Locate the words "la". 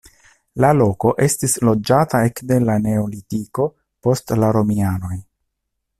0.63-0.69, 2.71-2.79, 4.45-4.51